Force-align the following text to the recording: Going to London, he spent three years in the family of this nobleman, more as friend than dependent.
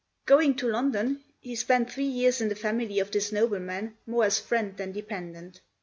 Going 0.25 0.55
to 0.55 0.67
London, 0.67 1.23
he 1.41 1.53
spent 1.55 1.91
three 1.91 2.05
years 2.07 2.41
in 2.41 2.49
the 2.49 2.55
family 2.55 2.97
of 2.97 3.11
this 3.11 3.31
nobleman, 3.31 3.97
more 4.07 4.23
as 4.23 4.39
friend 4.39 4.75
than 4.75 4.93
dependent. 4.93 5.61